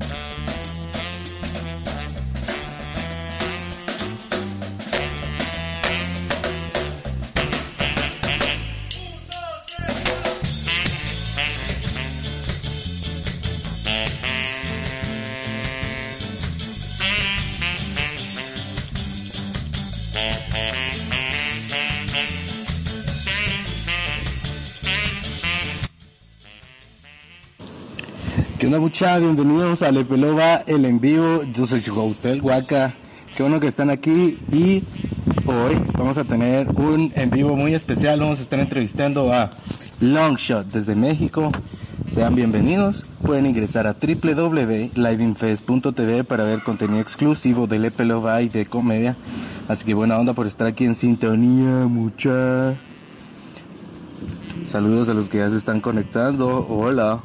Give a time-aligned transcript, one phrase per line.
[0.00, 0.31] Uh-huh.
[28.62, 29.18] ¿Qué mucha?
[29.18, 31.42] Bienvenidos a Le Pelova, el en vivo.
[31.52, 32.94] Yo soy su host, el Huaca.
[33.36, 34.84] Qué bueno que están aquí y
[35.46, 38.20] hoy vamos a tener un en vivo muy especial.
[38.20, 39.50] Vamos a estar entrevistando a
[39.98, 41.50] Longshot desde México.
[42.06, 43.04] Sean bienvenidos.
[43.22, 49.16] Pueden ingresar a www.liveinfest.tv para ver contenido exclusivo de Le Pelova y de comedia.
[49.66, 52.76] Así que buena onda por estar aquí en sintonía, mucha.
[54.68, 56.64] Saludos a los que ya se están conectando.
[56.68, 57.18] Hola.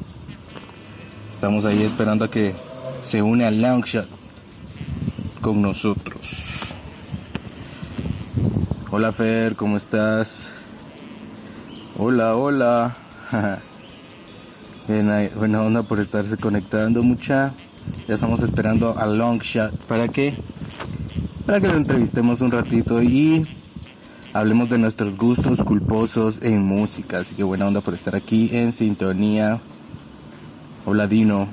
[1.38, 2.52] Estamos ahí esperando a que
[3.00, 4.08] se une a Longshot
[5.40, 6.74] con nosotros.
[8.90, 10.54] Hola Fer, ¿cómo estás?
[11.96, 12.96] Hola, hola.
[14.88, 17.52] Buena, onda por estarse conectando mucha.
[18.08, 19.76] Ya estamos esperando a Longshot.
[19.86, 20.34] ¿Para qué?
[21.46, 23.46] Para que lo entrevistemos un ratito y
[24.32, 27.20] hablemos de nuestros gustos culposos en música.
[27.20, 29.60] Así que buena onda por estar aquí en sintonía.
[30.86, 31.48] Hola Dino,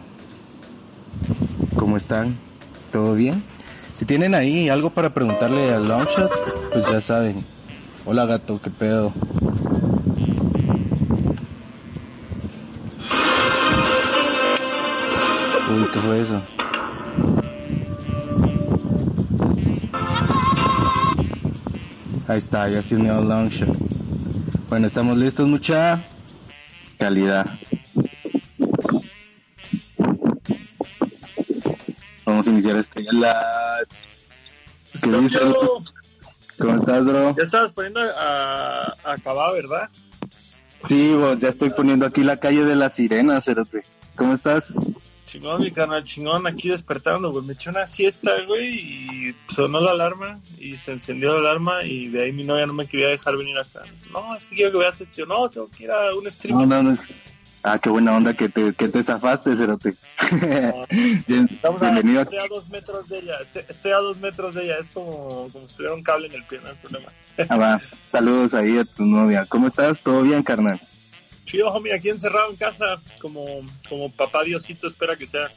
[1.75, 2.35] ¿cómo están?
[2.91, 3.43] ¿Todo bien?
[3.93, 6.31] Si tienen ahí algo para preguntarle a Longshot,
[6.71, 7.43] pues ya saben.
[8.05, 9.11] Hola gato, ¿qué pedo?
[15.71, 16.41] Uy, ¿qué fue eso?
[22.27, 23.75] Ahí está, ya se unió Longshot.
[24.69, 26.03] Bueno, estamos listos, mucha
[26.97, 27.45] calidad.
[32.45, 33.87] Vamos a iniciar este la
[35.01, 35.41] ¿Qué dices?
[36.59, 37.35] ¿Cómo estás, bro?
[37.35, 39.89] Ya estabas poniendo a, a acabar, ¿verdad?
[40.87, 43.83] Sí, vos, ya estoy poniendo aquí la calle de la sirena, Cerote.
[44.15, 44.75] ¿Cómo estás?
[45.25, 47.43] Chingón, mi canal, chingón, aquí despertando, güey.
[47.45, 52.09] Me eché una siesta, güey, y sonó la alarma, y se encendió la alarma, y
[52.09, 53.83] de ahí mi novia no me quería dejar venir acá.
[54.13, 55.15] No, es que quiero que veas esto.
[55.17, 56.59] Yo, no, tengo que ir a un stream.
[56.59, 56.97] No, no, no.
[57.67, 59.95] Ah, qué buena onda que te, que te zafaste, Cerote.
[61.27, 62.21] Bien, Estamos a, bienvenido.
[62.21, 65.49] estoy a dos metros de ella, estoy, estoy a dos metros de ella, es como,
[65.51, 67.11] como si tuviera un cable en el pie, no hay problema.
[67.49, 67.81] Ah, va.
[68.11, 69.47] Saludos ahí a tu novia.
[69.49, 70.01] ¿Cómo estás?
[70.01, 70.79] ¿Todo bien, carnal?
[71.45, 73.43] Chido, homie, aquí encerrado en casa, como,
[73.89, 75.49] como papá Diosito espera que sea.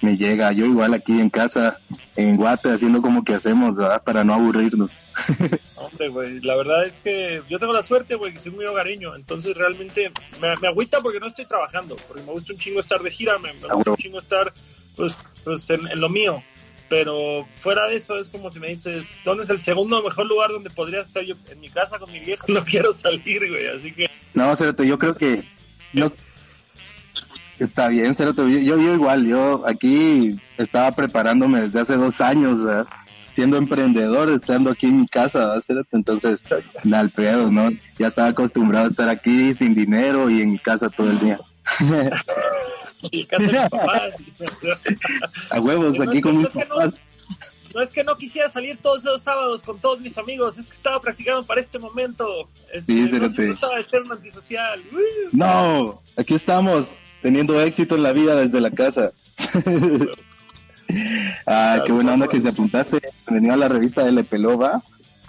[0.00, 1.78] Me llega, yo igual aquí en casa,
[2.16, 4.02] en Guate, haciendo como que hacemos, ¿verdad?
[4.02, 4.90] Para no aburrirnos.
[5.76, 9.14] Hombre, güey, la verdad es que yo tengo la suerte, güey, que soy muy hogareño,
[9.14, 10.10] entonces realmente
[10.40, 13.38] me, me agüita porque no estoy trabajando, porque me gusta un chingo estar de gira,
[13.38, 14.52] me, me gusta un chingo estar,
[14.96, 16.42] pues, pues en, en lo mío.
[16.88, 20.50] Pero fuera de eso es como si me dices, ¿dónde es el segundo mejor lugar
[20.50, 21.34] donde podría estar yo?
[21.50, 24.10] En mi casa con mi viejo, no quiero salir, güey, así que...
[24.34, 25.42] No, Cerote, yo creo que...
[25.92, 26.12] No,
[27.58, 28.42] está bien, Cerote.
[28.42, 32.86] Yo, yo, yo igual, yo aquí estaba preparándome desde hace dos años, ¿verdad?
[33.32, 35.84] Siendo emprendedor, estando aquí en mi casa, ¿verdad?
[35.92, 36.40] Entonces,
[36.92, 37.70] al pedo, ¿no?
[37.98, 41.38] Ya estaba acostumbrado a estar aquí sin dinero y en mi casa todo el día.
[43.10, 44.12] y casa de mis papás.
[45.50, 46.94] a huevos, aquí con mis papás.
[47.74, 50.74] No es que no quisiera salir todos esos sábados con todos mis amigos, es que
[50.74, 52.48] estaba practicando para este momento.
[52.72, 53.34] Este, Sí, no Cerote.
[53.34, 54.80] se trataba de ser un antisocial.
[54.92, 55.36] Uh.
[55.36, 59.12] No, aquí estamos, teniendo éxito en la vida desde la casa.
[61.46, 63.00] ah, qué buena onda que te apuntaste.
[63.26, 64.82] Bienvenido a la revista de Pelova.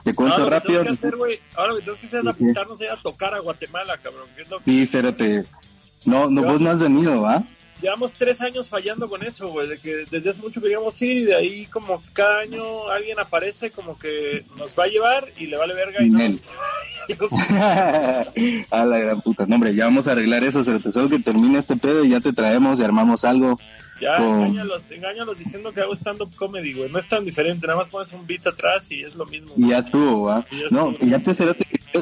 [0.03, 0.83] Te cuento Ahora rápido.
[0.83, 1.15] que hacer,
[1.56, 4.27] ahora lo que tenemos que hacer es apuntarnos a tocar a Guatemala, cabrón.
[4.65, 5.45] Sí, Cerote.
[6.03, 7.47] No, no, vos no has venido, ¿va?
[7.81, 11.25] Llevamos tres años fallando con eso, güey, de que desde hace mucho queríamos ir y
[11.25, 15.48] de ahí como que cada año alguien aparece como que nos va a llevar y
[15.48, 16.42] le vale verga y no nos,
[18.72, 19.45] a la gran puta.
[19.45, 22.33] No, hombre, ya vamos a arreglar eso, solo que termine este pedo y ya te
[22.33, 23.60] traemos y armamos algo.
[24.00, 26.89] Ya, engáñalos, engáñalos diciendo que hago stand-up comedy, güey.
[26.92, 29.54] No es tan diferente, nada más pones un beat atrás y es lo mismo.
[29.56, 30.45] Y ya estuvo, ¿va?
[30.69, 31.33] no, ya te,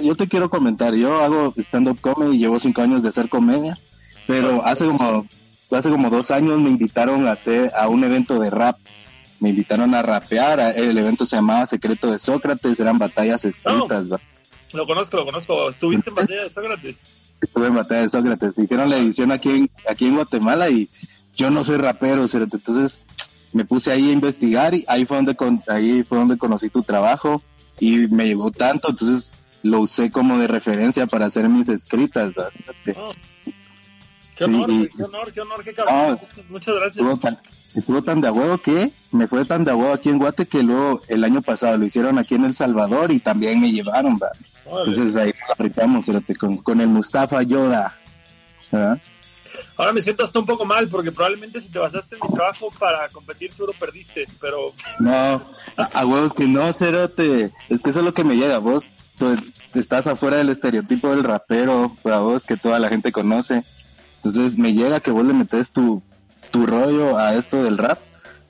[0.02, 3.78] yo, te quiero comentar, yo hago stand-up comedy, llevo cinco años de hacer comedia,
[4.26, 5.28] pero hace como,
[5.78, 8.78] hace como dos años me invitaron a hacer a un evento de rap
[9.44, 14.08] me invitaron a rapear, el evento se llamaba Secreto de Sócrates, eran batallas escritas.
[14.08, 17.02] lo conozco, lo conozco, ¿estuviste en Batalla de Sócrates?
[17.42, 20.88] Estuve en Batalla de Sócrates, hicieron la edición aquí en, aquí en Guatemala y
[21.36, 23.06] yo no soy rapero, entonces
[23.52, 25.36] me puse ahí a investigar y ahí fue donde,
[25.68, 27.44] ahí fue donde conocí tu trabajo
[27.82, 32.34] y me llegó tanto, entonces lo usé como de referencia para hacer mis escritas.
[32.96, 33.12] Oh.
[34.46, 36.20] Qué honor, qué honor, qué honor, qué cabrón.
[36.50, 37.06] Muchas gracias
[37.76, 41.02] estuvo tan de huevo que me fue tan de huevo aquí en Guate que luego
[41.08, 44.32] el año pasado lo hicieron aquí en El Salvador y también me llevaron, va.
[44.66, 47.98] Entonces ahí apretamos, fíjate, con, con el Mustafa Yoda.
[49.78, 52.72] Ahora me siento hasta un poco mal porque probablemente si te basaste en mi trabajo
[52.80, 54.74] para competir seguro perdiste, pero...
[55.00, 55.44] No,
[55.78, 57.52] a, huevos que no, Cerote.
[57.70, 58.58] Es que eso es lo que me llega.
[58.58, 59.36] Vos tú,
[59.76, 63.64] estás afuera del estereotipo del rapero, para vos que toda la gente conoce.
[64.24, 66.02] Entonces me llega que vos le metes tu,
[66.50, 68.00] tu rollo a esto del rap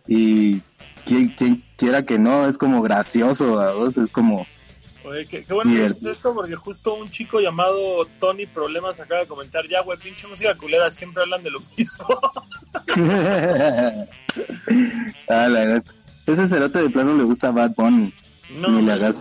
[0.08, 0.62] y
[1.04, 4.46] quien, quien quiera que no, es como gracioso, a vos, es como...
[5.04, 9.28] Oye, qué, bueno que es esto, porque justo un chico llamado Tony Problemas acaba de
[9.28, 12.06] comentar, ya, güey, pinche música culera, siempre hablan de lo mismo.
[15.28, 15.84] ah, la verdad.
[16.25, 18.14] Ese cerote de plano le gusta Bad Bunny.
[18.56, 19.20] No, Ni le hagas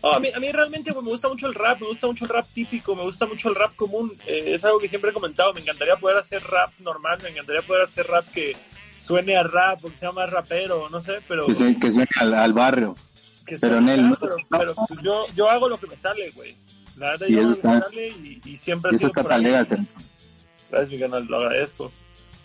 [0.00, 2.30] Oh, a, mí, a mí realmente me gusta mucho el rap, me gusta mucho el
[2.30, 4.16] rap típico, me gusta mucho el rap común.
[4.26, 5.52] Eh, es algo que siempre he comentado.
[5.52, 8.56] Me encantaría poder hacer rap normal, me encantaría poder hacer rap que
[8.98, 11.46] suene a rap o que sea más rapero, no sé, pero.
[11.46, 11.76] Que, suene,
[12.16, 12.94] al, barrio.
[13.60, 14.16] pero en él.
[14.48, 16.56] Pero, pues yo, yo hago lo que me sale, güey.
[16.96, 18.92] La verdad, yo hago lo que me sale y, y siempre.
[18.92, 19.66] Y eso está legal.
[20.70, 21.90] Gracias, mi canal, lo agradezco.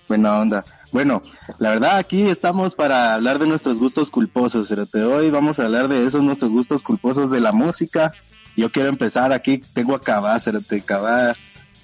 [0.08, 0.66] Buena onda.
[0.92, 1.24] Bueno,
[1.58, 5.88] la verdad aquí estamos para hablar de nuestros gustos culposos, pero hoy vamos a hablar
[5.88, 8.14] de esos nuestros gustos culposos de la música.
[8.56, 11.36] Yo quiero empezar aquí, tengo a Cabá, Cerate Cabá,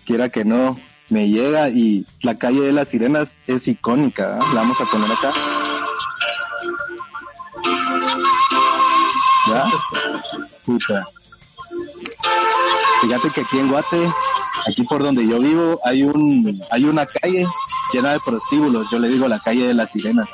[0.05, 0.77] quiera que no,
[1.09, 4.53] me llega y la calle de las sirenas es icónica, ¿eh?
[4.53, 5.33] la vamos a poner acá.
[9.47, 9.65] ¿Ya?
[10.65, 11.07] Puta.
[13.01, 14.11] Fíjate que aquí en Guate,
[14.67, 17.47] aquí por donde yo vivo, hay un, hay una calle
[17.91, 18.89] llena de prostíbulos.
[18.91, 20.29] Yo le digo la calle de las sirenas.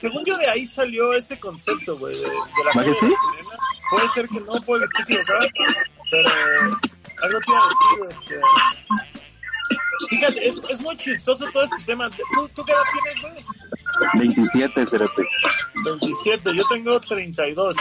[0.00, 3.58] Según yo, de ahí salió ese concepto, güey, de, la calle de las sirenas.
[3.90, 5.46] Puede ser que no, puede estar equivocado,
[6.10, 6.30] pero
[7.22, 8.40] algo tiene decir, este...
[10.08, 12.10] Fíjate, es, es, muy chistoso todo este tema.
[12.10, 13.44] ¿Tú, tú qué edad tienes, güey?
[14.14, 15.28] 27, Cerete.
[15.84, 17.76] 27, yo tengo 32.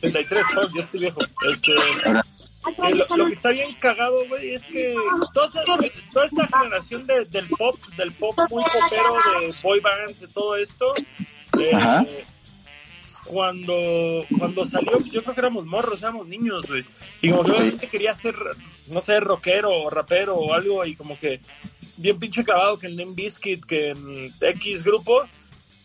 [0.00, 1.20] 33, yo estoy viejo.
[1.50, 1.72] Este,
[3.16, 4.94] lo, que está bien cagado, güey, es que
[5.32, 5.64] toda,
[6.12, 10.56] toda esta generación de, del pop, del pop muy popero, de boy bands, de todo
[10.56, 10.94] esto,
[11.58, 12.24] eh,
[13.24, 16.84] cuando, cuando salió, yo creo que éramos morros, éramos niños, güey,
[17.22, 18.34] y como que obviamente quería ser,
[18.88, 21.40] no sé, rockero o rapero o algo, y como que
[21.96, 25.22] bien pinche acabado que el Name Biscuit, que en X grupo,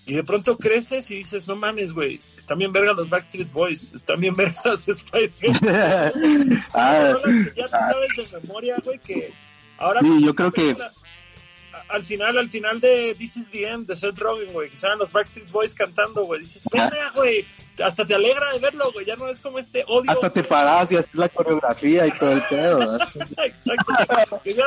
[0.06, 3.94] y de pronto creces y dices, no mames, güey, están bien verga los Backstreet Boys,
[3.94, 5.62] están bien verga los Spice Girls.
[6.74, 7.14] ah,
[7.56, 9.32] ya te sabes de memoria, güey, que
[9.78, 10.02] ahora...
[10.02, 10.76] Sí, yo creo que...
[11.88, 14.98] Al final, al final de This is the End, de Seth Rogen, güey, que sean
[14.98, 17.46] los Backstreet Boys cantando, güey, dices, verga, güey,
[17.84, 20.10] hasta te alegra de verlo, güey, ya no es como este odio.
[20.10, 22.96] Hasta te paras y haces la coreografía y todo el pedo.
[23.46, 23.94] Exacto,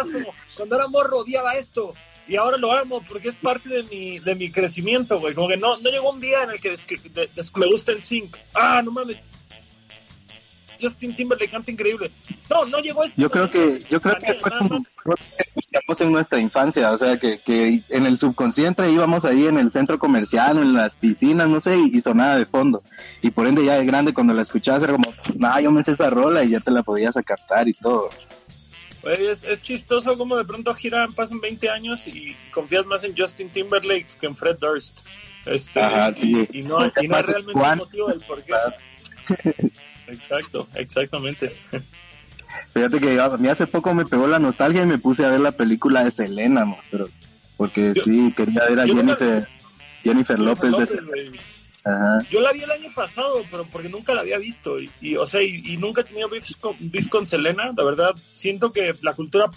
[0.03, 1.95] como, cuando era morro odiaba esto,
[2.27, 5.35] y ahora lo amo porque es parte de mi, de mi crecimiento, güey.
[5.35, 6.77] Como que no, no llegó un día en el que
[7.57, 8.37] me gusta el zinc.
[8.55, 9.19] Ah, no mames.
[10.81, 12.11] Justin Timberlake canta increíble.
[12.51, 13.21] No, no llegó este.
[13.21, 14.85] Yo creo que, yo creo que fue como
[16.01, 19.99] en nuestra infancia, o sea, que, que en el subconsciente íbamos ahí en el centro
[19.99, 22.83] comercial, en las piscinas, no sé, y, sonaba de fondo.
[23.23, 25.93] Y por ende ya de grande cuando la escuchabas era como, nah, yo me sé
[25.93, 28.11] esa rola y ya te la podías captar y todo
[29.07, 34.07] es, chistoso como de pronto giran, pasan 20 años y confías más en Justin Timberlake
[34.21, 34.99] que en Fred Durst.
[35.47, 35.81] Este,
[36.53, 38.55] y, no, hay realmente un motivo del por qué.
[40.07, 41.55] Exacto, exactamente.
[42.73, 45.41] Fíjate que a mí hace poco me pegó la nostalgia y me puse a ver
[45.41, 47.09] la película de Selena, pero
[47.57, 49.49] porque sí, quería ver a Jennifer,
[50.03, 50.71] Jennifer, López.
[50.73, 51.33] de
[52.31, 54.77] yo la vi el año pasado, pero porque nunca la había visto.
[55.01, 56.75] Y, o sea, y, nunca he tenido beef con,
[57.11, 57.73] con Selena.
[57.77, 59.51] La verdad, siento que la cultura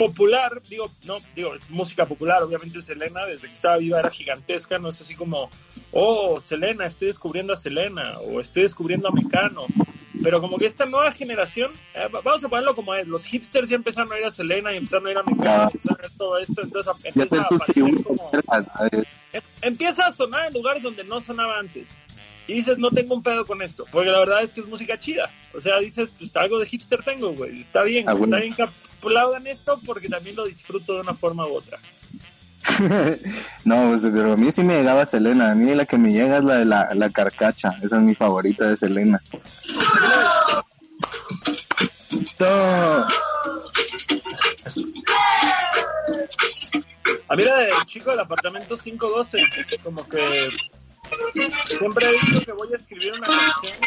[0.00, 4.78] popular, digo, no, digo, es música popular, obviamente Selena, desde que estaba viva era gigantesca,
[4.78, 5.50] no es así como,
[5.92, 9.66] oh, Selena, estoy descubriendo a Selena, o estoy descubriendo a Mecano.
[10.22, 13.76] pero como que esta nueva generación, eh, vamos a ponerlo como es, los hipsters ya
[13.76, 16.10] empezaron a ir a Selena y empezaron a ir a mi casa, empezaron a ver
[16.16, 18.30] todo esto, entonces empieza a aparecer como...
[19.32, 21.94] Em, empieza a sonar en lugares donde no sonaba antes.
[22.50, 24.98] Y dices, no tengo un pedo con esto, porque la verdad es que es música
[24.98, 25.30] chida.
[25.54, 27.60] O sea, dices, pues algo de hipster tengo, güey.
[27.60, 31.46] Está bien, ah, está bien que aplaudan esto porque también lo disfruto de una forma
[31.46, 31.78] u otra.
[33.64, 35.52] no, pues, pero a mí sí me llegaba Selena.
[35.52, 37.76] A mí la que me llega es la de la, la carcacha.
[37.84, 39.22] Esa es mi favorita de Selena.
[47.28, 49.38] A mí era del chico del apartamento 512,
[49.84, 50.18] como que
[51.66, 53.80] Siempre he dicho que voy a escribir una canción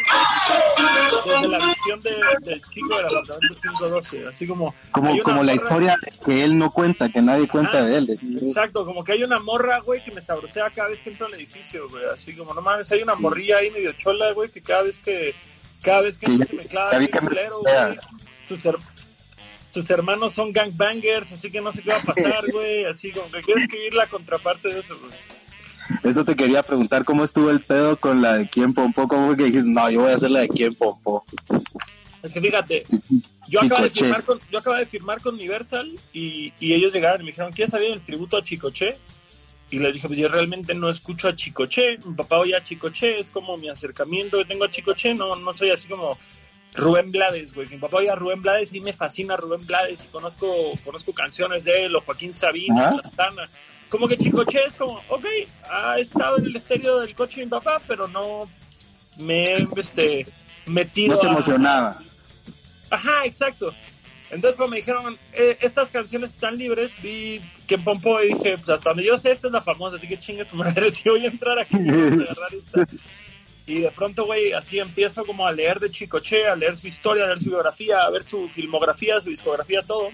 [1.26, 4.76] desde la visión del chico del apartamento 512, así como...
[4.92, 8.20] Como, como la historia que él no cuenta, que nadie cuenta ah, de él.
[8.42, 11.34] Exacto, como que hay una morra, güey, que me sabrosea cada vez que entro al
[11.34, 14.84] edificio, güey, así como, no mames, hay una morrilla ahí medio chola, güey, que cada
[14.84, 15.34] vez que...
[15.82, 17.98] Cada vez que se me clava el culero, güey,
[19.74, 23.30] sus, hermanos son gangbangers, así que no sé qué va a pasar, güey, así como
[23.32, 25.12] que quiero escribir la contraparte de eso, güey.
[26.04, 29.08] Eso te quería preguntar, ¿cómo estuvo el pedo con la de quién Pompo?
[29.08, 31.26] ¿Cómo fue que dijiste, no, yo voy a hacer la de quién Pompo?
[32.22, 32.84] Es que fíjate,
[33.48, 37.22] yo acabo, de firmar con, yo acabo de firmar con Universal y, y ellos llegaron
[37.22, 38.98] y me dijeron, ¿quieres salir el tributo a Chicoche?
[39.72, 43.20] Y les dije, pues yo realmente no escucho a Chicoche, mi papá oye a Chicoche,
[43.20, 46.18] es como mi acercamiento que tengo a Chicoche, no, no soy así como
[46.76, 47.68] Rubén Blades, güey.
[47.70, 50.48] Mi papá oye a Rubén Blades y me fascina Rubén Blades y conozco,
[50.84, 53.50] conozco canciones de él, o Joaquín Sabina, Santana
[53.90, 55.26] como que Chicoche es como, ok,
[55.70, 58.50] ha estado en el estéreo del coche de mi papá, pero no
[59.18, 60.26] me he este,
[60.66, 61.16] metido.
[61.16, 61.98] No te emocionaba.
[62.90, 63.74] Ajá, exacto.
[64.32, 68.70] Entonces, cuando me dijeron, eh, estas canciones están libres, vi que Pompo y dije, pues
[68.70, 71.26] hasta donde yo sé, esta es la famosa, así que chingue su madre, si voy
[71.26, 71.78] a entrar aquí,
[73.66, 77.24] Y de pronto, güey, así empiezo como a leer de Chicoche, a leer su historia,
[77.24, 80.10] a leer su biografía, a ver su filmografía, su discografía, todo.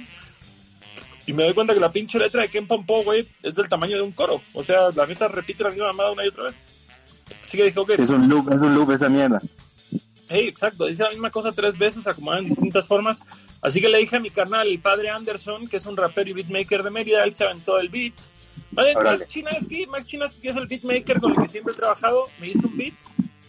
[1.29, 3.97] Y me doy cuenta que la pinche letra de Ken Pompo, güey, es del tamaño
[3.97, 4.41] de un coro.
[4.51, 6.55] O sea, la neta repite la misma mamada una y otra vez.
[7.43, 7.91] Así que dije, ok.
[7.91, 9.39] Es un loop, es un loop esa mierda.
[10.27, 13.21] Hey, exacto, dice la misma cosa tres veces, acomodada en distintas formas.
[13.61, 16.33] Así que le dije a mi carnal, el padre Anderson, que es un rapero y
[16.33, 18.15] beatmaker de Mérida, él se aventó el beat.
[18.71, 22.25] Vale, Max Chinaski, Max Chinaski, que es el beatmaker con el que siempre he trabajado,
[22.39, 22.95] me hizo un beat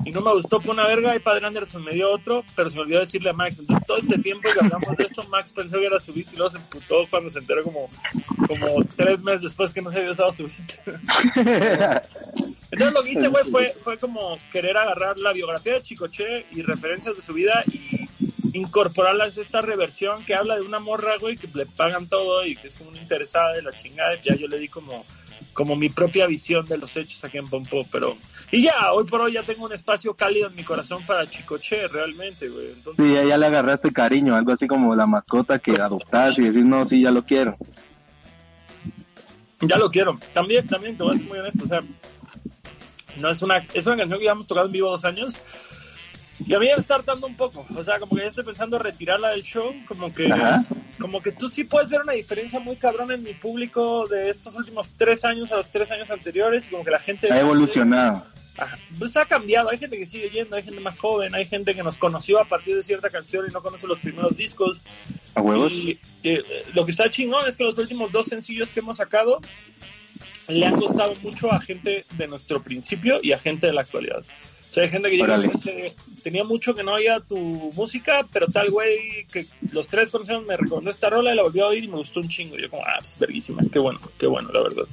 [0.05, 2.77] y no me gustó por una verga y Padre Anderson me dio otro, pero se
[2.77, 3.59] me olvidó decirle a Max.
[3.59, 6.37] Entonces todo este tiempo que hablamos de esto, Max pensó que era su beat y
[6.37, 7.91] luego se emputó cuando se enteró como,
[8.47, 8.67] como
[8.97, 12.05] tres meses después que no se había usado su beat.
[12.71, 16.63] Entonces lo que hice, güey, fue, fue como querer agarrar la biografía de Chicoche y
[16.63, 18.09] referencias de su vida y
[18.53, 22.57] incorporarlas a esta reversión que habla de una morra, güey, que le pagan todo y
[22.57, 24.15] que es como una interesada de la chingada.
[24.23, 25.05] Ya yo le di como
[25.53, 28.17] como mi propia visión de los hechos aquí en Pompo, pero...
[28.53, 31.87] Y ya, hoy por hoy ya tengo un espacio cálido en mi corazón para Chicoche,
[31.89, 32.73] realmente, güey.
[32.73, 33.07] Entonces...
[33.07, 36.85] Sí, ya le agarraste cariño, algo así como la mascota que adoptas y decís, no,
[36.87, 37.57] sí, ya lo quiero.
[39.61, 40.19] Ya lo quiero.
[40.33, 41.83] También, también, te voy a ser muy honesto, o sea,
[43.19, 45.35] no es una, es una canción que ya hemos tocado en vivo dos años,
[46.47, 48.79] y a mí me está hartando un poco, o sea, como que ya estoy pensando
[48.79, 50.29] retirarla del show, como que,
[50.99, 54.55] como que tú sí puedes ver una diferencia muy cabrón en mi público de estos
[54.55, 57.33] últimos tres años a los tres años anteriores, y como que la gente...
[57.33, 58.25] Ha evolucionado.
[58.99, 61.83] pues ha cambiado, hay gente que sigue yendo, hay gente más joven, hay gente que
[61.83, 64.81] nos conoció a partir de cierta canción y no conoce los primeros discos.
[65.35, 65.73] ¿A huevos?
[65.73, 66.43] Y, eh,
[66.75, 69.41] lo que está chingón es que los últimos dos sencillos que hemos sacado
[70.49, 74.25] le han costado mucho a gente de nuestro principio y a gente de la actualidad.
[74.71, 78.21] O sea, hay gente que llega y dice, tenía mucho que no oía tu música,
[78.33, 81.69] pero tal güey que los tres conocemos me recomendó esta rola y la volvió a
[81.71, 82.57] oír y me gustó un chingo.
[82.57, 84.85] Yo como, ah, pues verguísima, qué bueno, qué bueno, la verdad.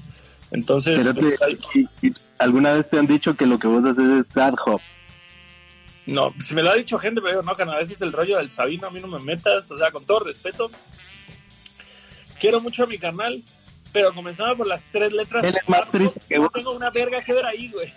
[0.50, 0.98] Entonces...
[1.13, 4.81] Pues, ¿Alguna vez te han dicho que lo que vos haces es sad hop?
[6.07, 8.38] No, si me lo ha dicho gente, pero digo, no, que a veces el rollo
[8.38, 10.72] del Sabino, a mí no me metas, o sea, con todo respeto.
[12.39, 13.43] Quiero mucho a mi canal,
[13.93, 15.43] pero comenzaba por las tres letras.
[15.43, 16.50] Él es más triste que vos.
[16.51, 17.93] No tengo una verga que ver ahí, güey.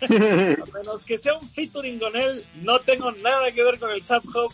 [0.02, 4.02] a menos que sea un featuring con él, no tengo nada que ver con el
[4.02, 4.52] Sub Hop.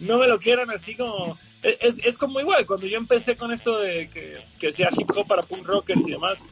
[0.00, 1.38] No me lo quieran así como.
[1.62, 5.28] Es, es como igual, cuando yo empecé con esto de que, que sea hip hop
[5.28, 6.44] para punk rockers y demás.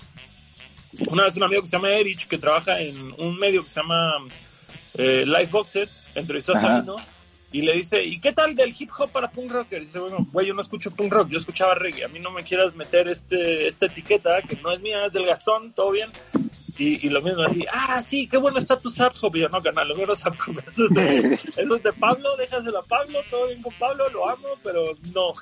[1.08, 3.80] Una vez un amigo que se llama Erich, que trabaja en un medio que se
[3.80, 4.12] llama
[4.94, 6.96] eh, Live Boxed, entrevistó a Sabino
[7.52, 9.82] y le dice, ¿y qué tal del hip hop para punk rockers?
[9.82, 12.04] Y dice, bueno, güey, yo no escucho punk rock, yo escuchaba reggae.
[12.04, 15.26] A mí no me quieras meter este, esta etiqueta que no es mía, es del
[15.26, 16.10] Gastón, todo bien.
[16.78, 19.36] Y, lo mismo así, ah, sí, qué bueno está tu Zaphop.
[19.36, 20.20] Y yo, no, canal, lo no es
[20.66, 24.28] eso, es de, eso es de Pablo, déjaselo a Pablo, todo bien con Pablo, lo
[24.28, 24.84] amo, pero
[25.14, 25.34] no.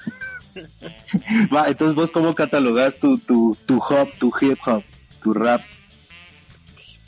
[1.55, 4.83] Va, entonces vos cómo catalogas tu, tu, tu hop, tu hip hop,
[5.23, 5.61] tu rap?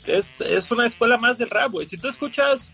[0.05, 1.85] Es, es una escuela más del rap, güey.
[1.85, 2.71] Si tú escuchas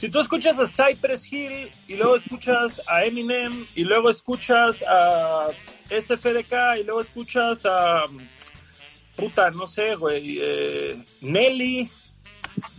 [0.00, 5.48] si tú escuchas a Cypress Hill y luego escuchas a Eminem y luego escuchas a
[5.90, 8.04] SFDK y luego escuchas a
[9.20, 11.88] puta, no sé, güey, eh, Nelly,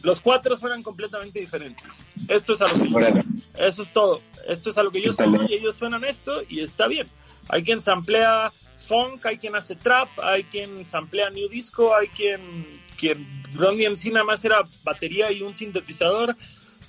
[0.04, 2.06] los cuatro suenan completamente diferentes.
[2.28, 3.00] Esto es a lo que yo,
[3.58, 4.22] eso es todo.
[4.48, 7.08] Esto es a lo que yo soy y ellos suenan esto y está bien.
[7.50, 12.82] Hay quien samplea funk, hay quien hace trap, hay quien samplea new disco, hay quien
[12.98, 16.36] quien Ron DMC nada más era batería y un sintetizador.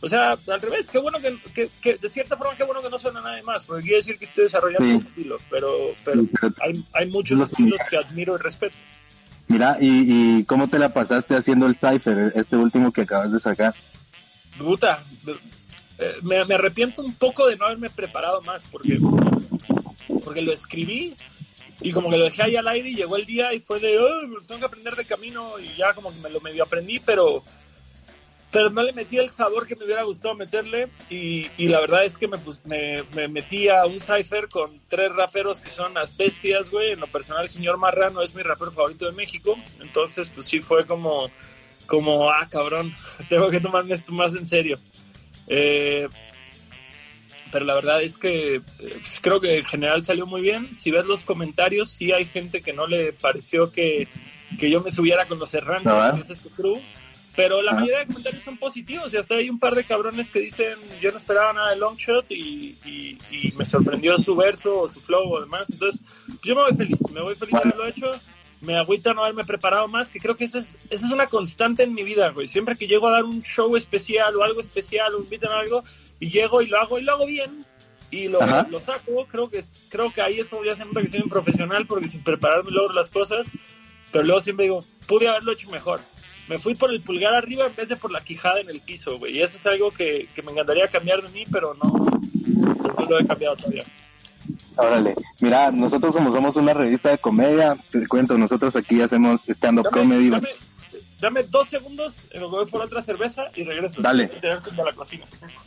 [0.01, 2.99] O sea, al revés, qué bueno que, que, de cierta forma, qué bueno que no
[2.99, 6.23] suena nada más, porque quiere decir que estoy desarrollando un estilo, pero, pero
[6.61, 8.75] hay, hay muchos estilos que admiro y respeto.
[9.53, 13.39] Mira, ¿y, ¿y cómo te la pasaste haciendo el Cypher, este último que acabas de
[13.39, 13.75] sacar?
[14.57, 14.99] Puta,
[15.99, 18.99] eh, me, arrepiento un poco de no haberme preparado más, porque,
[20.25, 21.15] porque lo escribí
[21.83, 23.99] y como que lo dejé ahí al aire y llegó el día y fue de,
[23.99, 27.45] oh, tengo que aprender de camino y ya como que me lo medio aprendí, pero
[28.53, 32.05] pero no le metí el sabor que me hubiera gustado meterle y, y la verdad
[32.05, 35.95] es que me, pues, me, me, metí a un cipher con tres raperos que son
[35.95, 36.93] las bestias, güey.
[36.93, 39.57] En lo personal, el señor Marrano es mi rapero favorito de México.
[39.81, 41.31] Entonces, pues sí fue como,
[41.87, 42.95] como ah, cabrón,
[43.31, 44.79] tengo que tomarme esto más en serio.
[45.47, 46.07] Eh,
[47.51, 50.77] pero la verdad es que pues, creo que en general salió muy bien.
[50.77, 54.09] Si ves los comentarios, sí hay gente que no le pareció que,
[54.61, 56.79] que yo me subiera con los errantes, que es este crew
[57.35, 60.41] pero la mayoría de comentarios son positivos y hasta hay un par de cabrones que
[60.41, 64.89] dicen yo no esperaba nada de Longshot y, y, y me sorprendió su verso o
[64.89, 65.71] su flow o demás.
[65.71, 66.03] Entonces
[66.43, 68.13] yo me voy feliz, me voy feliz de haberlo hecho.
[68.61, 71.83] Me agüita no haberme preparado más, que creo que eso es, eso es una constante
[71.83, 72.47] en mi vida, güey.
[72.47, 75.83] Siempre que llego a dar un show especial o algo especial o invitan a algo
[76.21, 77.67] y llego y lo hago y lo hago bien
[78.13, 78.39] y lo,
[78.71, 81.87] lo saco, creo que, creo que ahí es como ya siempre que soy un profesional
[81.87, 83.51] porque sin prepararme logro las cosas,
[84.13, 86.01] pero luego siempre digo, pude haberlo hecho mejor
[86.49, 89.19] me fui por el pulgar arriba en vez de por la quijada en el piso,
[89.19, 89.37] güey.
[89.37, 93.21] Y eso es algo que, que me encantaría cambiar de mí, pero no, no lo
[93.21, 93.85] he cambiado todavía.
[94.77, 99.89] Órale, mira, nosotros como somos una revista de comedia, te cuento, nosotros aquí hacemos stand-up
[99.91, 100.49] comedy dame
[101.51, 104.03] dos segundos, me voy por otra cerveza y regreso.
[104.03, 104.31] Dale.
[104.43, 105.25] A la cocina.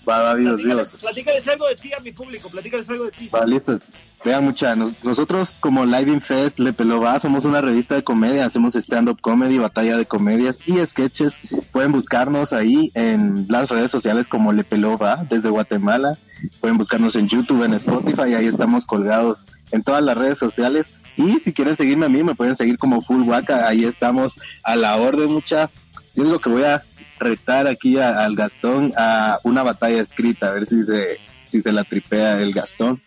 [0.07, 0.97] Va, va, Dios, Dios.
[0.99, 3.29] Platícales algo de ti a mi público, platícales algo de ti.
[3.29, 3.79] Va, listo.
[4.23, 8.45] Vean mucha, nosotros como Live in Fest, Le Pelo Va, somos una revista de comedia,
[8.45, 11.39] hacemos stand-up comedy, batalla de comedias y sketches.
[11.71, 16.17] Pueden buscarnos ahí en las redes sociales como Le Pelo Va, desde Guatemala.
[16.59, 20.91] Pueden buscarnos en YouTube, en Spotify, ahí estamos colgados en todas las redes sociales.
[21.17, 24.75] Y si quieren seguirme a mí, me pueden seguir como Full Waka, ahí estamos a
[24.75, 25.69] la orden, mucha.
[26.13, 26.83] Yo digo que voy a
[27.19, 31.17] retar aquí al Gastón a una batalla escrita, a ver si se,
[31.49, 33.01] si la tripea el Gastón.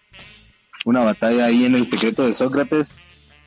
[0.84, 2.94] Una batalla ahí en el secreto de Sócrates.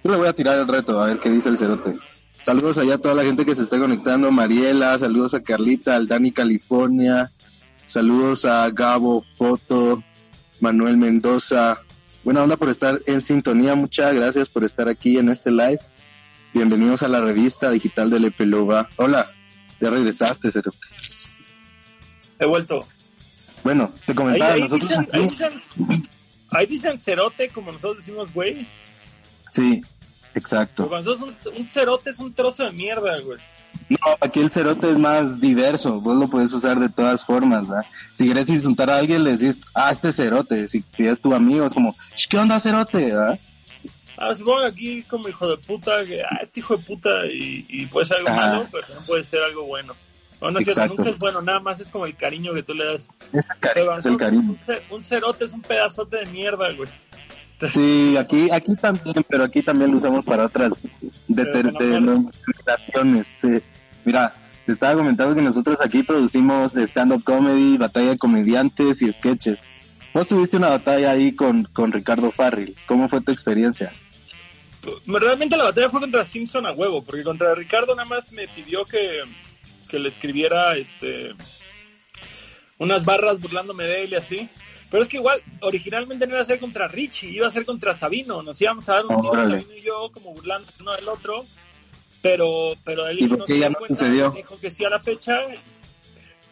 [0.04, 1.94] Yo le voy a tirar el reto, a ver qué dice el cerote.
[2.42, 6.08] Saludos allá a toda la gente que se está conectando, Mariela, saludos a Carlita, al
[6.08, 7.32] Dani California,
[7.86, 10.04] saludos a Gabo Foto,
[10.60, 11.82] Manuel Mendoza,
[12.24, 13.74] Buena onda por estar en sintonía.
[13.74, 15.80] Muchas gracias por estar aquí en este live.
[16.54, 18.88] Bienvenidos a la revista digital de Lepelova.
[18.98, 19.32] Hola,
[19.80, 20.72] ya regresaste, Cero.
[22.38, 22.82] He vuelto.
[23.64, 24.54] Bueno, te comentaba.
[24.54, 25.08] Ahí, dicen,
[26.52, 28.68] ahí, dicen, cerote, como nosotros decimos, güey.
[29.52, 29.82] Sí,
[30.36, 30.88] exacto.
[30.88, 33.40] cuando un, un cerote es un trozo de mierda, güey.
[33.92, 37.86] No, aquí el cerote es más diverso, vos lo puedes usar de todas formas, ¿verdad?
[38.14, 41.66] Si quieres insultar a alguien, le decís, ah, este cerote, si, si es tu amigo,
[41.66, 41.94] es como,
[42.30, 43.38] ¿qué onda cerote, verdad?
[44.18, 47.86] Ah, supongo aquí como hijo de puta, que, ah, este hijo de puta, y, y
[47.88, 49.94] puede ser algo malo, pero no puede ser algo bueno.
[50.40, 52.74] No, no es cierto, nunca es bueno, nada más es como el cariño que tú
[52.74, 53.10] le das.
[53.34, 54.56] Es el cariño, es el cariño.
[54.90, 56.90] Un, cerote es un pedazote de mierda, güey.
[57.74, 60.82] Sí, aquí, aquí también, pero aquí también lo usamos para otras
[61.28, 63.28] determinaciones.
[63.40, 63.62] Sí.
[64.06, 64.34] Mira,
[64.66, 69.64] te estaba comentando que nosotros aquí producimos stand-up comedy, batalla de comediantes y sketches.
[70.14, 72.76] Vos tuviste una batalla ahí con, con Ricardo Farril.
[72.86, 73.92] ¿Cómo fue tu experiencia?
[75.06, 78.84] Realmente la batalla fue contra Simpson a huevo, porque contra Ricardo nada más me pidió
[78.86, 79.22] que,
[79.88, 81.34] que le escribiera este
[82.78, 84.50] unas barras burlándome de él y así.
[84.90, 87.94] Pero es que igual, originalmente no iba a ser contra Richie, iba a ser contra
[87.94, 88.42] Sabino.
[88.42, 91.46] Nos íbamos a dar un tiro, Sabino y yo, como burlándose uno del otro
[92.22, 94.32] pero pero él no ya no sucedió?
[94.32, 95.40] dijo que sí a la fecha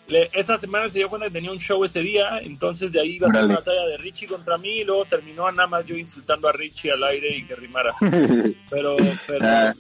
[0.07, 3.15] le, esa semana se dio cuenta que tenía un show ese día entonces de ahí
[3.15, 5.95] iba a ser una batalla de Richie contra mí y luego terminó nada más yo
[5.95, 7.93] insultando a Richie al aire y que rimara
[8.69, 9.73] pero pero ah.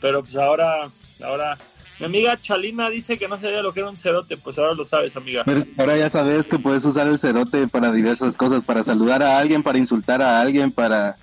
[0.00, 0.88] pero pues ahora
[1.24, 1.58] ahora
[2.00, 4.84] mi amiga Chalina dice que no sabía lo que era un cerote, pues ahora lo
[4.84, 5.44] sabes, amiga.
[5.44, 9.38] Pero ahora ya sabes que puedes usar el cerote para diversas cosas, para saludar a
[9.38, 11.14] alguien, para insultar a alguien, para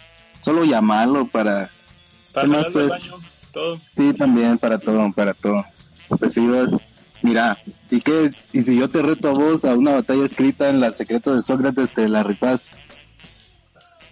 [0.42, 1.70] solo llamarlo, para
[2.34, 2.94] para más pues?
[3.52, 3.78] todo.
[3.96, 5.66] Sí, también para todo, para todo.
[6.08, 6.38] Pues
[7.24, 7.58] Mira,
[7.92, 8.32] ¿y qué?
[8.52, 11.42] ¿Y si yo te reto a vos a una batalla escrita en la secreto de
[11.42, 12.64] Sócrates, te la rifas?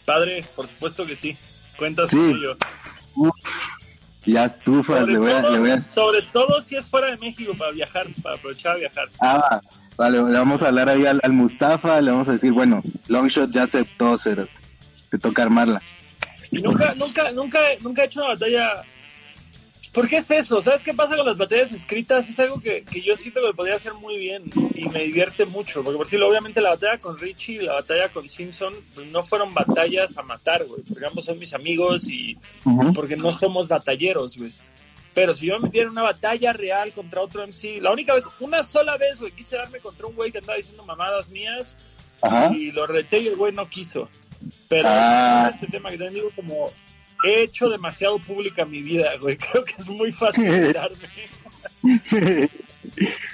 [0.06, 1.36] Padre, por supuesto que sí.
[1.78, 2.36] Cuentas Sí.
[3.16, 3.32] Uf,
[4.26, 7.08] ya estufas, Sobre, le voy a, todo, le voy a- sobre todo si es fuera
[7.08, 9.10] de México para viajar, para aprovechar a viajar.
[9.20, 9.62] Ah,
[9.98, 13.52] vale, le vamos a hablar ahí al, al Mustafa, le vamos a decir, bueno, Longshot
[13.52, 14.48] ya aceptó, pero
[15.10, 15.82] te toca armarla.
[16.52, 18.84] Y nunca, nunca, nunca, nunca he hecho una batalla.
[19.94, 20.62] ¿Por qué es eso?
[20.62, 22.30] ¿Sabes qué pasa con las batallas escritas?
[22.30, 24.44] Es algo que, que yo siento que podría hacer muy bien
[24.76, 25.84] y me divierte mucho.
[25.84, 29.24] Porque por decirlo, obviamente la batalla con Richie y la batalla con Simpson pues, no
[29.24, 30.84] fueron batallas a matar, güey.
[30.84, 32.38] Porque ambos son mis amigos y
[32.94, 34.52] porque no somos batalleros, güey.
[35.14, 38.26] Pero si yo me metiera en una batalla real contra otro MC, la única vez,
[38.40, 41.78] una sola vez, güey, quise darme contra un güey que andaba diciendo mamadas mías
[42.22, 42.52] Ajá.
[42.54, 44.08] y lo reté y el güey no quiso.
[44.68, 45.52] Pero Ah.
[45.56, 46.72] ese tema que te digo como
[47.24, 49.38] he hecho demasiado pública mi vida, güey.
[49.52, 50.98] Creo que es muy fácil quitarme.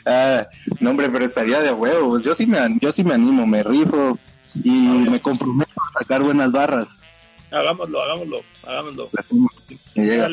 [0.06, 0.48] ah,
[0.80, 2.24] no, hombre, pero estaría de huevos.
[2.24, 4.18] Yo sí me, yo sí me animo, me rifo
[4.64, 6.88] y me comprometo a sacar buenas barras.
[7.52, 9.10] hagámoslo, hagámoslo, hagámoslo.
[9.96, 10.30] Llega.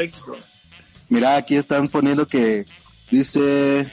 [1.08, 2.64] Mira, aquí están poniendo que
[3.11, 3.92] dice.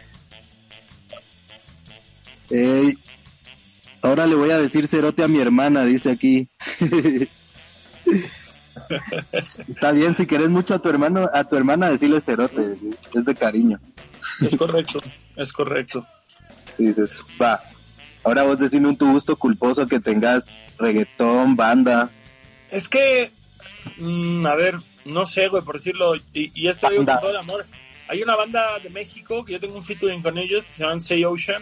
[4.02, 6.50] Ahora le voy a decir cerote a mi hermana, dice aquí.
[9.68, 12.76] Está bien, si querés mucho a tu hermano, a tu hermana decirle cerote,
[13.14, 13.80] es, de cariño.
[14.42, 15.00] Es correcto,
[15.36, 16.06] es correcto.
[16.78, 17.62] Dices, va.
[18.24, 20.46] Ahora vos decime un tu gusto culposo que tengas
[20.78, 22.10] reggaetón, banda.
[22.72, 23.32] Es que,
[23.98, 27.38] mm, a ver, no sé, güey, por decirlo, y, y esto digo con todo el
[27.38, 27.66] amor.
[28.08, 31.00] Hay una banda de México que yo tengo un featuring con ellos que se llaman
[31.00, 31.62] Say Ocean,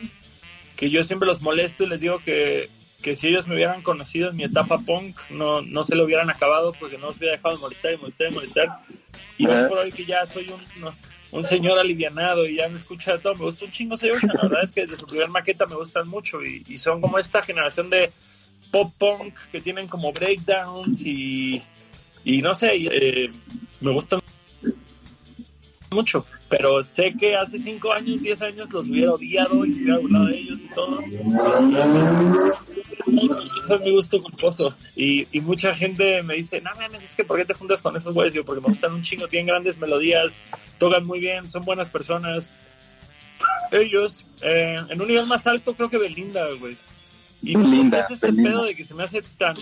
[0.78, 2.70] que yo siempre los molesto y les digo que,
[3.02, 6.30] que si ellos me hubieran conocido en mi etapa punk, no, no se lo hubieran
[6.30, 8.80] acabado porque no se hubiera dejado de molestar y molestar y molestar.
[9.38, 10.94] Y hoy por hoy que ya soy un, no,
[11.32, 14.32] un señor alivianado y ya me escucha de todo, me gusta un chingo Say Ocean.
[14.36, 17.20] La verdad es que desde su primer maqueta me gustan mucho y, y son como
[17.20, 18.12] esta generación de
[18.72, 21.62] pop punk que tienen como breakdowns y,
[22.24, 23.32] y no sé, y, eh,
[23.82, 24.20] me gustan
[25.91, 30.26] mucho, pero sé que hace 5 años, 10 años los hubiera odiado y hubiera burlado
[30.26, 31.00] de ellos y todo.
[33.63, 34.76] Eso es mi gusto culposo.
[34.95, 37.95] Y, y mucha gente me dice, no mames, es que ¿por qué te juntas con
[37.95, 38.34] esos güeyes?
[38.34, 40.43] Yo, porque me gustan un chingo, tienen grandes melodías,
[40.78, 42.52] tocan muy bien, son buenas personas.
[43.71, 46.78] Ellos, eh, en un nivel más alto, creo que Belinda, güey.
[47.43, 48.50] Y no sé Belinda, es este Belinda.
[48.50, 49.56] pedo de que se me hace tan.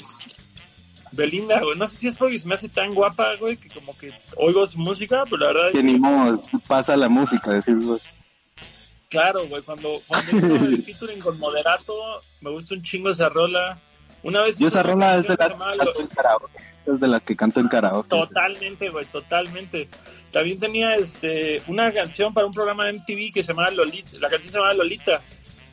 [1.16, 1.78] Belinda, güey.
[1.78, 4.66] No sé si es porque se me hace tan guapa, güey, que como que oigo
[4.68, 8.02] su música, pero la verdad Que ni modo, pasa la música, decir vos.
[9.10, 11.94] Claro, güey, cuando, cuando el featuring con Moderato,
[12.42, 13.80] me gusta un chingo esa rola.
[14.24, 16.92] Una vez Yo esa rola es de las que.
[16.92, 18.10] Es de las que canto en karaoke.
[18.10, 19.88] Totalmente, güey, totalmente.
[20.32, 24.30] También tenía este una canción para un programa de MTV que se llamaba Lolita, la
[24.30, 25.22] canción se llamaba Lolita,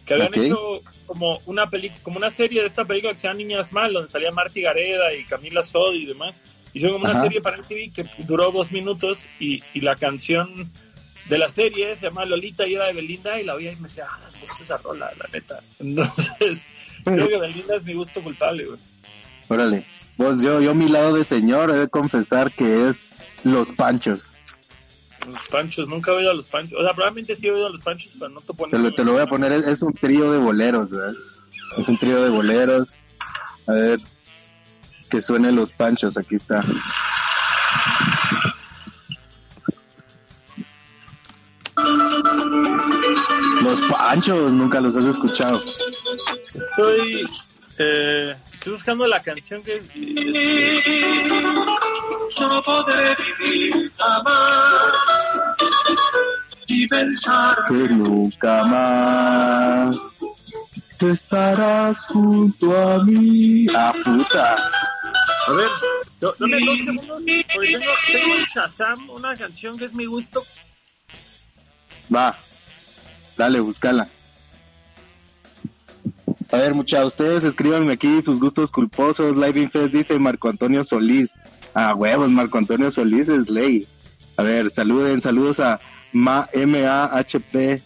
[0.07, 3.39] que habían hecho como una peli como una serie de esta película que se llama
[3.39, 6.41] Niñas Mal, donde salía Marty Gareda y Camila Sod y demás.
[6.73, 10.71] Hicieron como una serie para MTV que duró dos minutos y, y la canción
[11.29, 13.83] de la serie se llama Lolita y era de Belinda y la oía y me
[13.83, 15.61] decía, ah, me gusta esa rola, la neta.
[15.79, 16.67] Entonces,
[17.05, 18.79] creo que Belinda es mi gusto culpable, güey.
[19.49, 19.85] Órale.
[20.17, 22.99] Vos, yo, yo mi lado de señor he de confesar que es
[23.45, 24.33] Los Panchos.
[25.31, 26.79] Los panchos, nunca he oído a los panchos.
[26.79, 28.81] O sea, probablemente sí he oído a los panchos, pero no te Te pones.
[28.81, 31.13] lo, te lo voy a poner, es, es un trío de boleros, ¿verdad?
[31.79, 32.99] Es un trío de boleros.
[33.67, 34.01] A ver,
[35.11, 36.65] que suene Los Panchos, aquí está.
[43.63, 45.63] Los Panchos, nunca los has escuchado.
[46.43, 47.29] Estoy,
[47.79, 49.83] eh, estoy buscando la canción que.
[52.39, 54.93] Yo no podré vivir jamás
[56.69, 59.97] y pensar Que nunca más
[60.97, 63.67] tú estarás junto a mí.
[63.75, 64.57] Ah, puta.
[65.49, 65.69] A ver,
[66.39, 67.23] dame dos segundos,
[67.53, 70.41] porque tengo, tengo en Shazam una canción que es mi gusto.
[72.15, 72.33] Va,
[73.37, 74.09] dale, búscala.
[76.53, 79.37] A ver, muchachos, ustedes escríbanme aquí sus gustos culposos.
[79.37, 81.39] Live Infest dice Marco Antonio Solís.
[81.73, 83.89] Ah, huevos, Marco Antonio Solís es ley.
[84.37, 85.81] A ver, saluden, saludos a
[86.13, 87.81] Ma MAHP.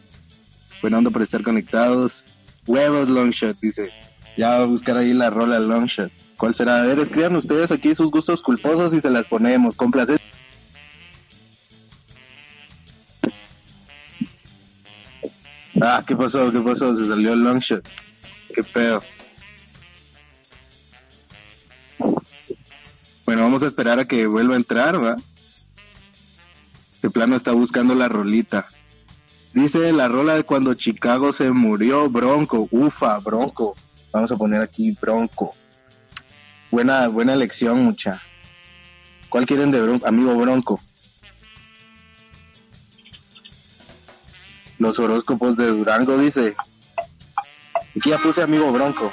[0.83, 2.25] Buena onda por estar conectados.
[2.67, 3.93] Huevos Longshot, dice.
[4.37, 6.11] Ya va a buscar ahí la rola Longshot.
[6.37, 6.83] ¿Cuál será?
[6.83, 9.77] A ver, escriban ustedes aquí sus gustos culposos y se las ponemos.
[9.77, 10.21] Con placer.
[15.81, 16.51] Ah, ¿qué pasó?
[16.51, 16.97] ¿Qué pasó?
[16.97, 17.89] Se salió el Longshot.
[18.57, 19.03] Qué feo.
[23.27, 25.15] Bueno, vamos a esperar a que vuelva a entrar, ¿va?
[27.03, 28.67] De plano está buscando la rolita.
[29.53, 33.77] Dice la rola de cuando Chicago se murió, Bronco, ufa, Bronco.
[34.11, 35.55] Vamos a poner aquí Bronco.
[36.71, 38.23] Buena, buena elección, mucha.
[39.29, 40.07] ¿Cuál quieren de Bronco?
[40.07, 40.81] Amigo Bronco.
[44.79, 46.57] Los horóscopos de Durango dice.
[47.97, 49.13] Aquí ya puse amigo Bronco.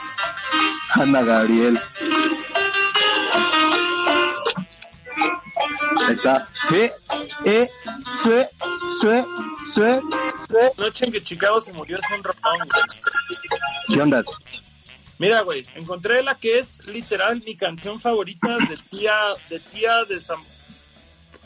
[0.95, 1.79] Ana Gabriel.
[6.09, 6.47] Está.
[6.71, 6.91] E,
[7.45, 7.69] e,
[8.21, 8.47] sue,
[8.99, 9.25] sue,
[9.73, 10.01] sue,
[10.47, 10.71] sue.
[10.77, 12.83] Noche en que Chicago se murió es un ratón, güey.
[13.87, 14.23] ¿Qué onda?
[15.19, 19.13] Mira, güey, encontré la que es literal mi canción favorita de tía,
[19.49, 20.43] de tía de Sam-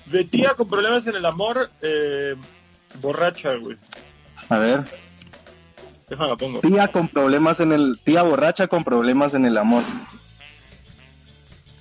[0.06, 2.36] de tía con problemas en el amor, eh,
[3.02, 3.78] borracha, güey.
[4.50, 4.84] A ver.
[6.08, 6.62] Déjame la pongo.
[6.62, 8.00] Tía con problemas en el.
[8.04, 9.84] Tía borracha con problemas en el amor.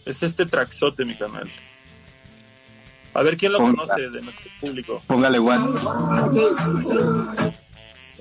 [0.04, 1.48] Es este traxote, mi canal.
[3.14, 3.84] A ver quién lo Ponga.
[3.84, 5.02] conoce de nuestro público.
[5.06, 5.64] Póngale one.
[5.80, 6.28] A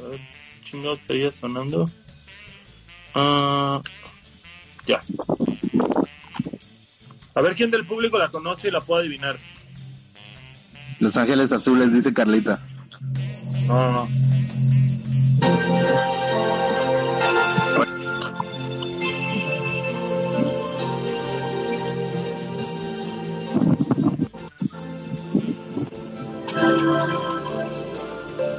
[0.10, 0.20] ver,
[0.64, 1.90] Chingado, estaría sonando.
[3.14, 3.82] Ah,
[4.86, 5.02] ya.
[7.34, 9.38] A ver quién del público la conoce y la puede adivinar.
[11.00, 12.62] Los Ángeles Azules, dice Carlita.
[13.68, 14.08] No, no, no.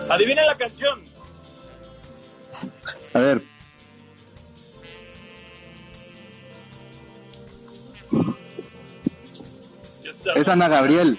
[0.09, 1.05] Adivina la canción.
[3.13, 3.43] A ver.
[10.37, 11.19] Es Ana Gabriel.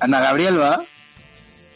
[0.00, 0.84] Ana Gabriel, ¿va?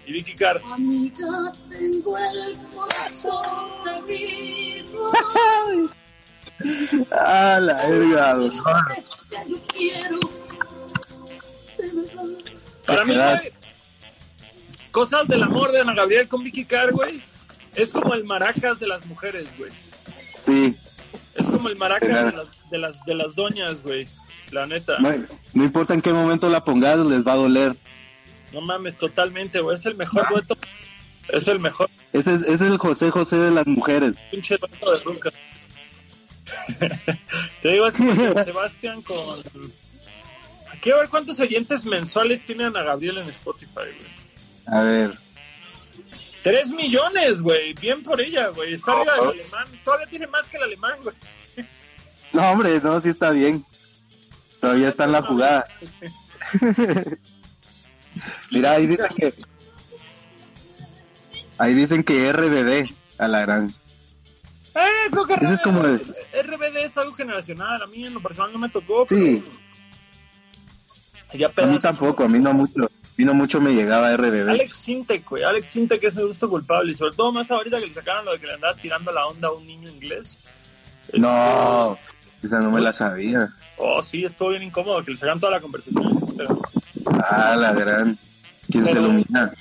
[0.07, 0.61] Y Vicky Carr.
[0.73, 3.45] Amiga, tengo el corazón
[4.07, 5.13] herido.
[7.13, 8.37] Ah, la verga,
[9.49, 10.21] yo quiero.
[12.87, 13.39] Para mí, güey,
[14.93, 17.23] cosas del amor de Ana Gabriel con Vicky Carr, güey,
[17.75, 19.71] es como el maracas de las mujeres, güey.
[20.43, 20.77] Sí.
[21.35, 22.31] Es como el maracas Claro.
[22.31, 24.07] de las, de las, de las doñas, güey.
[24.53, 24.99] La neta.
[25.01, 25.13] No,
[25.55, 27.77] no importa en qué momento la pongas, les va a doler.
[28.55, 29.75] No mames, totalmente, güey.
[29.75, 30.57] Es el mejor dueto.
[31.29, 34.17] Es el mejor Ese es, ese es el José José de las mujeres.
[34.31, 35.31] pinche dueto de ruca.
[37.63, 38.05] Te digo, es que
[38.45, 39.43] Sebastián con...
[40.81, 44.15] Quiero ver cuántos oyentes mensuales tiene Ana Gabriel en Spotify, güey.
[44.67, 45.19] A ver.
[46.43, 47.73] Tres millones, güey.
[47.73, 48.75] Bien por ella, güey.
[48.75, 49.67] Está arriba del alemán.
[49.83, 51.17] Todavía tiene más que el alemán, güey.
[52.33, 53.65] No, hombre, no, sí está bien.
[54.61, 55.65] Todavía está en la jugada.
[58.51, 59.35] Mira, ahí dicen que.
[61.59, 63.75] Ahí dicen que RBD a la gran.
[64.75, 67.83] Eh, creo que Ese es como RBD es algo generacional.
[67.83, 69.07] A mí en lo personal no me tocó.
[69.09, 69.45] Sí.
[71.33, 72.85] pero A mí tampoco, a mí no mucho.
[72.85, 74.49] A mí no mucho me llegaba RBD.
[74.49, 75.45] Alex Sintek, güey.
[75.45, 76.91] Alex Sintek es mi gusto culpable.
[76.91, 79.27] Y sobre todo más ahorita que le sacaron lo de que le andaba tirando la
[79.27, 80.39] onda a un niño inglés.
[81.13, 81.97] No,
[82.43, 83.53] esa no me la sabía.
[83.77, 86.59] Oh, sí, estuvo bien incómodo que le sacaron toda la conversación Instagram.
[87.23, 88.19] Ah, la gran.
[88.71, 89.53] ¿Quién se Pero- ilumina?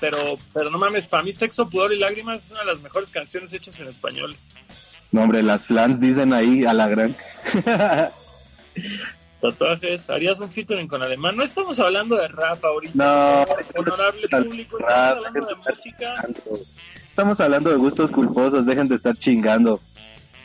[0.00, 3.10] Pero, pero no mames, para mí Sexo, Pudor y Lágrimas es una de las mejores
[3.10, 4.36] canciones hechas en español.
[5.10, 7.16] No, hombre, las flans dicen ahí a la gran.
[9.40, 11.36] Tatuajes, harías un featuring con alemán.
[11.36, 12.92] No estamos hablando de rap ahorita.
[12.94, 13.46] No,
[13.80, 16.14] Honorable público, estamos Rap, hablando de música.
[17.08, 19.80] Estamos hablando de gustos culposos, dejen de estar chingando.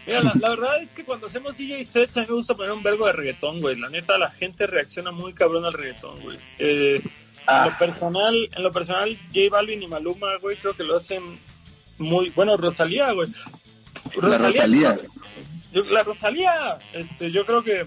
[0.05, 2.71] Mira, la, la verdad es que cuando hacemos DJ sets a mí me gusta poner
[2.73, 3.75] un vergo de reggaetón, güey.
[3.77, 6.37] La neta, la gente reacciona muy cabrón al reggaetón, güey.
[6.59, 7.01] Eh,
[7.45, 7.65] Ah.
[7.65, 11.21] En lo personal, en lo personal, J Balvin y Maluma, güey, creo que lo hacen
[11.97, 12.29] muy...
[12.29, 13.27] Bueno, Rosalía, güey.
[14.21, 14.97] La Rosalía.
[15.73, 17.85] Yo- la Rosalía, este, yo creo que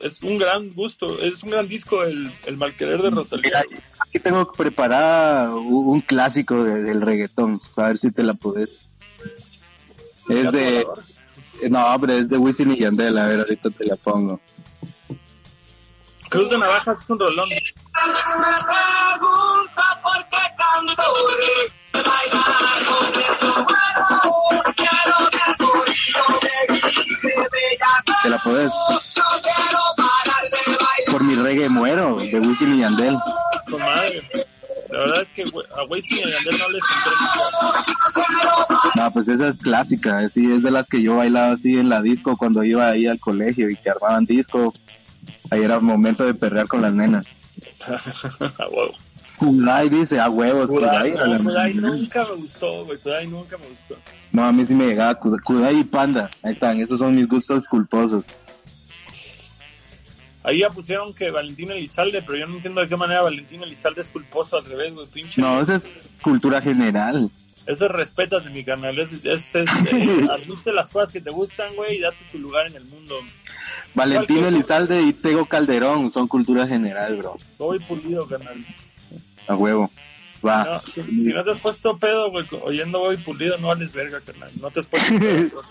[0.00, 3.62] es un gran gusto, es un gran disco el, el malquerer de Rosalía.
[3.68, 8.32] Mira, aquí tengo preparada un un clásico de- del reggaetón, a ver si te la
[8.32, 8.88] puedes.
[10.30, 10.86] Es de...
[11.70, 14.40] No, hombre, es de Wisin y Yandel, a ver, ahorita te la pongo.
[16.28, 17.48] Cruz de Navajas es un rolón.
[17.48, 17.60] Me
[18.40, 21.02] pregunta por qué canto
[28.22, 28.72] ¿Te la puedes?
[31.10, 33.18] Por mi reggae muero, de Wisin y Yandel.
[33.70, 34.22] Con madre.
[34.92, 37.12] La verdad es que a Wisin y Yandel no les entré
[38.96, 42.02] No, pues esa es clásica, sí, es de las que yo bailaba así en la
[42.02, 44.74] disco cuando iba ahí al colegio y que armaban disco.
[45.50, 47.26] Ahí era momento de perrear con las nenas.
[48.58, 48.92] a huevo.
[49.38, 51.12] Kudai dice, a huevos, Kudai.
[51.12, 52.98] Kudai, no, Kudai nunca me gustó, güey.
[52.98, 53.96] Kudai nunca me gustó.
[54.30, 56.30] No, a mí sí me llegaba Kudai y Panda.
[56.42, 58.24] Ahí están, esos son mis gustos culposos.
[60.44, 64.00] Ahí ya pusieron que Valentín Elizalde, pero yo no entiendo de qué manera Valentín Elizalde
[64.00, 65.06] es culposo al revés, güey.
[65.06, 65.40] Pinche.
[65.40, 67.30] No, esa es cultura general.
[67.66, 68.98] Eso es respétate mi canal.
[68.98, 72.66] Es, es, es, eh, admite las cosas que te gustan, güey, y date tu lugar
[72.66, 73.20] en el mundo.
[73.94, 77.38] Valentín Elizalde y Tego Calderón son cultura general, bro.
[77.58, 78.64] Voy pulido, canal.
[79.46, 79.90] A huevo.
[80.44, 80.64] Va.
[80.64, 84.18] No, si, si no te has puesto pedo, güey, oyendo voy pulido, no vales verga,
[84.20, 84.50] canal.
[84.60, 85.62] No te has puesto pedo.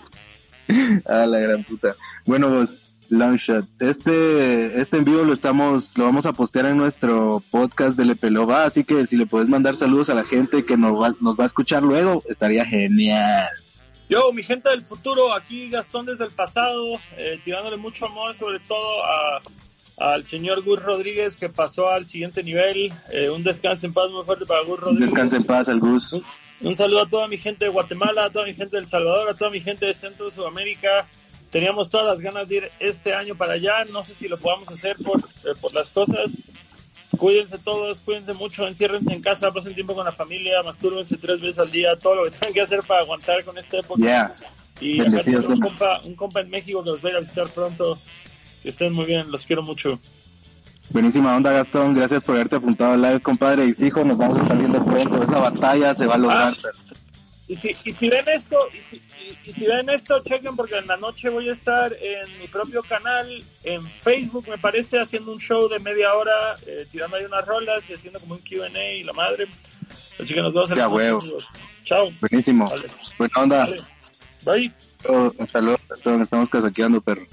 [1.06, 1.94] A la gran puta.
[2.24, 3.66] Bueno, pues, Longshot.
[3.78, 8.64] Este, este en vivo lo estamos, lo vamos a postear en nuestro podcast de Lepelova,
[8.64, 11.44] así que si le puedes mandar saludos a la gente que nos va, nos va
[11.44, 13.48] a escuchar luego, estaría genial.
[14.08, 18.60] Yo, mi gente del futuro, aquí Gastón desde el pasado, eh, tirándole mucho amor, sobre
[18.60, 22.92] todo a, al señor Gus Rodríguez que pasó al siguiente nivel.
[23.12, 25.10] Eh, un descanso en paz muy fuerte para Gus Rodríguez.
[25.10, 26.14] Descanse en paz, el Gus.
[26.14, 26.24] Un,
[26.62, 29.30] un saludo a toda mi gente de Guatemala, a toda mi gente de El Salvador,
[29.30, 31.06] a toda mi gente de Centro de Sudamérica.
[31.52, 33.84] Teníamos todas las ganas de ir este año para allá.
[33.92, 36.38] No sé si lo podamos hacer por, eh, por las cosas.
[37.18, 41.58] Cuídense todos, cuídense mucho, enciérrense en casa, pasen tiempo con la familia, mastúrbense tres veces
[41.58, 44.02] al día, todo lo que tengan que hacer para aguantar con esta época.
[44.02, 44.34] Yeah.
[44.80, 47.98] Y un compa, un compa en México que los va a ir a visitar pronto.
[48.62, 50.00] Que estén muy bien, los quiero mucho.
[50.88, 51.94] Buenísima onda, Gastón.
[51.94, 53.66] Gracias por haberte apuntado al live, compadre.
[53.66, 55.22] Y fijo, nos vamos a estar viendo pronto.
[55.22, 56.54] Esa batalla se va a lograr.
[56.64, 56.91] Ah.
[57.48, 60.76] Y si, y si ven esto, y si, y- y si ven esto, chequen porque
[60.78, 65.32] en la noche voy a estar en mi propio canal, en Facebook, me parece, haciendo
[65.32, 68.68] un show de media hora, eh, tirando ahí unas rolas y haciendo como un QA
[68.94, 69.46] y la madre.
[70.18, 71.46] Así que nos vemos en la noche.
[71.84, 72.10] Chao.
[72.20, 72.70] Buenísimo.
[72.70, 72.88] Vale.
[73.18, 73.58] Buena onda.
[73.64, 73.82] Vale.
[74.44, 74.72] Bye.
[75.08, 76.22] Oh, hasta luego, Gastón.
[76.22, 77.26] Estamos casaqueando, perro.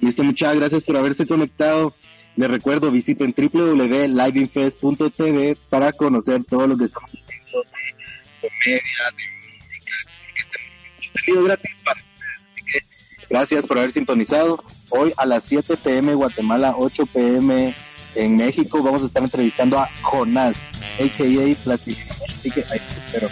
[0.00, 1.92] Listo, muchas gracias por haberse conectado.
[2.38, 8.80] Les recuerdo, visiten www.liveinfest.tv para conocer todo lo que estamos haciendo de comedia,
[9.16, 9.24] de
[9.56, 9.92] música,
[10.38, 12.40] estamos mucho contenido gratis para ustedes.
[12.54, 12.80] Que
[13.28, 14.62] gracias por haber sintonizado.
[14.90, 17.74] Hoy a las 7 pm Guatemala, 8 pm
[18.14, 20.58] en México, vamos a estar entrevistando a Jonás,
[21.00, 21.56] a.k.a.
[21.64, 22.14] Plastilina.
[22.28, 23.28] Así que ahí espero.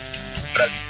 [0.52, 0.85] Órale.